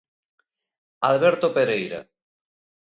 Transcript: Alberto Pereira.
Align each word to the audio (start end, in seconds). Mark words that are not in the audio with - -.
Alberto 1.11 1.47
Pereira. 1.57 1.99